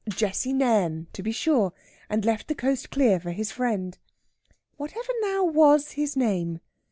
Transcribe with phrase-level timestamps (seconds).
[0.09, 1.73] Jessie Nairn, to be sure
[2.09, 3.99] and left the coast clear for his friend.
[4.75, 6.59] Whatever now was his name?